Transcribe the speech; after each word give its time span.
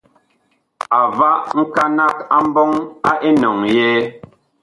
A 0.97 1.01
va 1.17 1.29
nkanag 1.59 2.15
a 2.35 2.37
mbɔŋ 2.47 2.71
a 3.09 3.11
enɔŋ 3.27 3.57
yɛɛ. 3.75 3.99